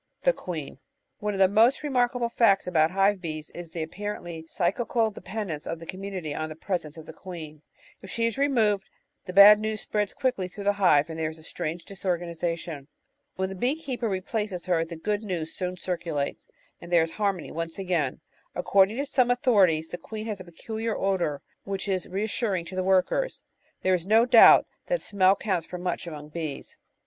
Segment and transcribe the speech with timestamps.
[0.23, 0.79] The Queen
[1.19, 5.77] One of the most remarkable facts about hive bees is the apparently psychical dependence of
[5.77, 7.61] the commiuiity on the pres ence of the queen.
[8.01, 8.89] If she is removed,
[9.25, 12.87] the bad news spreads quickly through the hive and there is a strange disorganisation.
[13.35, 16.47] When the bee keeper replaces her, the good news soon circulates,
[16.81, 18.13] and there is harmony once more.
[18.55, 22.83] According to some authorities, the queen has a peculiar odour which is reassuring to the
[22.83, 23.43] workers.
[23.83, 26.75] There is no doubt that smell counts for much among bees.